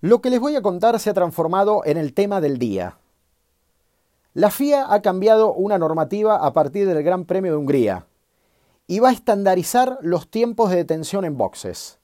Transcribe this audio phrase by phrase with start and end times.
[0.00, 2.98] Lo que les voy a contar se ha transformado en el tema del día.
[4.32, 8.06] La FIA ha cambiado una normativa a partir del Gran Premio de Hungría
[8.86, 11.98] y va a estandarizar los tiempos de detención en boxes.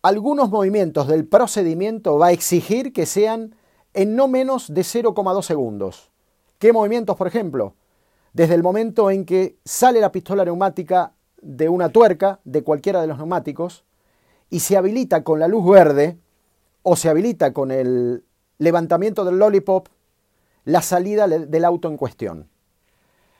[0.00, 3.54] Algunos movimientos del procedimiento va a exigir que sean
[3.92, 6.10] en no menos de 0,2 segundos.
[6.58, 7.74] ¿Qué movimientos, por ejemplo?
[8.32, 11.12] Desde el momento en que sale la pistola neumática
[11.42, 13.84] de una tuerca de cualquiera de los neumáticos
[14.48, 16.18] y se habilita con la luz verde,
[16.82, 18.24] o se habilita con el
[18.58, 19.88] levantamiento del lollipop
[20.64, 22.48] la salida del auto en cuestión.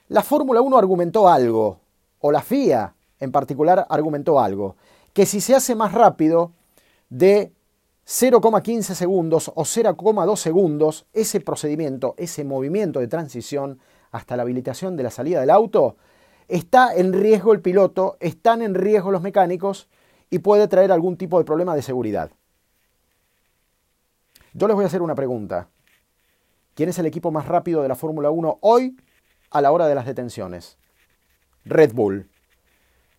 [0.07, 1.79] La Fórmula 1 argumentó algo,
[2.19, 4.75] o la FIA en particular argumentó algo,
[5.13, 6.53] que si se hace más rápido
[7.09, 7.51] de
[8.07, 13.79] 0,15 segundos o 0,2 segundos, ese procedimiento, ese movimiento de transición
[14.11, 15.97] hasta la habilitación de la salida del auto,
[16.47, 19.87] está en riesgo el piloto, están en riesgo los mecánicos
[20.31, 22.31] y puede traer algún tipo de problema de seguridad.
[24.53, 25.69] Yo les voy a hacer una pregunta.
[26.73, 28.97] ¿Quién es el equipo más rápido de la Fórmula 1 hoy
[29.51, 30.77] a la hora de las detenciones?
[31.65, 32.29] Red Bull.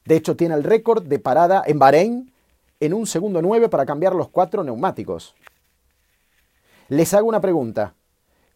[0.04, 2.32] De hecho, tiene el récord de parada en Bahrein
[2.80, 5.36] en un segundo 9 para cambiar los cuatro neumáticos.
[6.88, 7.94] Les hago una pregunta.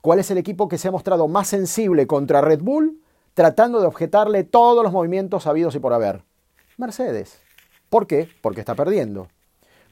[0.01, 3.01] ¿Cuál es el equipo que se ha mostrado más sensible contra Red Bull
[3.35, 6.25] tratando de objetarle todos los movimientos habidos y por haber?
[6.77, 7.41] Mercedes.
[7.89, 8.29] ¿Por qué?
[8.43, 9.29] Porque está perdiendo.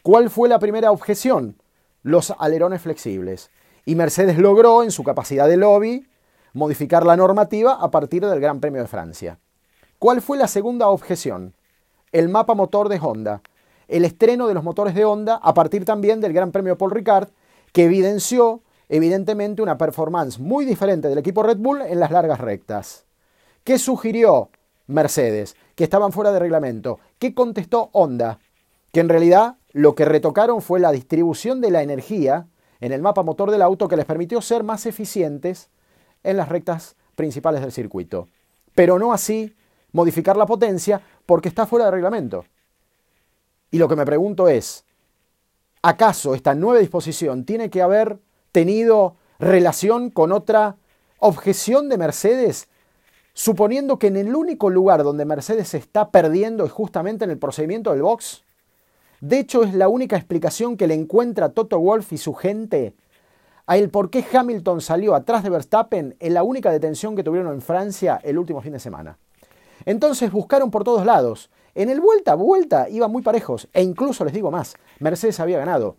[0.02, 1.61] ¿Cuál fue la primera objeción?
[2.02, 3.50] Los alerones flexibles.
[3.84, 6.06] Y Mercedes logró, en su capacidad de lobby,
[6.52, 9.38] modificar la normativa a partir del Gran Premio de Francia.
[9.98, 11.54] ¿Cuál fue la segunda objeción?
[12.12, 13.42] El mapa motor de Honda.
[13.88, 17.28] El estreno de los motores de Honda a partir también del Gran Premio Paul Ricard,
[17.72, 23.06] que evidenció evidentemente una performance muy diferente del equipo Red Bull en las largas rectas.
[23.64, 24.50] ¿Qué sugirió
[24.86, 25.56] Mercedes?
[25.74, 26.98] Que estaban fuera de reglamento.
[27.18, 28.38] ¿Qué contestó Honda?
[28.92, 32.46] Que en realidad lo que retocaron fue la distribución de la energía
[32.80, 35.70] en el mapa motor del auto que les permitió ser más eficientes
[36.24, 38.28] en las rectas principales del circuito.
[38.74, 39.54] Pero no así
[39.92, 42.44] modificar la potencia porque está fuera de reglamento.
[43.70, 44.84] Y lo que me pregunto es,
[45.80, 48.18] ¿acaso esta nueva disposición tiene que haber
[48.50, 50.76] tenido relación con otra
[51.18, 52.68] objeción de Mercedes,
[53.32, 57.38] suponiendo que en el único lugar donde Mercedes se está perdiendo es justamente en el
[57.38, 58.44] procedimiento del box?
[59.22, 62.92] De hecho, es la única explicación que le encuentra Toto Wolf y su gente
[63.68, 67.54] a el por qué Hamilton salió atrás de Verstappen en la única detención que tuvieron
[67.54, 69.18] en Francia el último fin de semana.
[69.84, 71.50] Entonces buscaron por todos lados.
[71.76, 75.58] En el vuelta a vuelta iban muy parejos, e incluso les digo más, Mercedes había
[75.58, 75.94] ganado.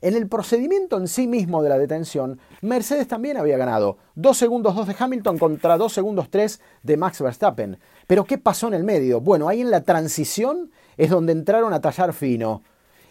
[0.00, 3.98] En el procedimiento en sí mismo de la detención, Mercedes también había ganado.
[4.14, 7.78] Dos segundos dos de Hamilton contra dos segundos tres de Max Verstappen.
[8.06, 9.20] Pero ¿qué pasó en el medio?
[9.20, 12.62] Bueno, ahí en la transición es donde entraron a tallar fino.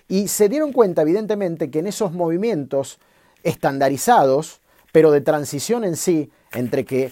[0.07, 2.99] Y se dieron cuenta, evidentemente, que en esos movimientos
[3.43, 7.11] estandarizados, pero de transición en sí, entre que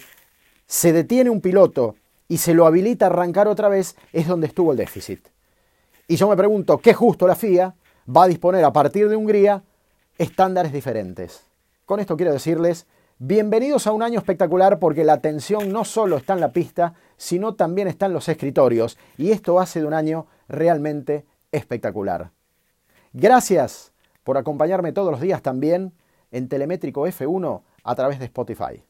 [0.66, 1.96] se detiene un piloto
[2.28, 5.28] y se lo habilita a arrancar otra vez, es donde estuvo el déficit.
[6.06, 7.74] Y yo me pregunto, ¿qué justo la FIA
[8.08, 9.62] va a disponer a partir de Hungría
[10.18, 11.44] estándares diferentes?
[11.84, 12.86] Con esto quiero decirles,
[13.18, 17.54] bienvenidos a un año espectacular porque la atención no solo está en la pista, sino
[17.54, 18.98] también está en los escritorios.
[19.18, 22.30] Y esto hace de un año realmente espectacular.
[23.12, 23.92] Gracias
[24.24, 25.92] por acompañarme todos los días también
[26.30, 28.82] en Telemétrico F1 a través de Spotify.